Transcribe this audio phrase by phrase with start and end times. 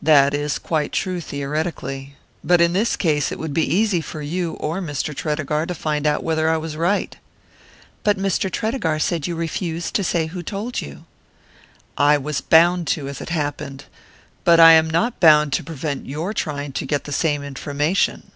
[0.00, 2.14] "That is quite true, theoretically.
[2.44, 5.12] But in this case it would be easy for you or Mr.
[5.12, 7.16] Tredegar to find out whether I was right."
[8.04, 8.48] "But Mr.
[8.48, 11.04] Tredegar said you refused to say who told you."
[11.98, 13.86] "I was bound to, as it happened.
[14.44, 18.30] But I am not bound to prevent your trying to get the same information."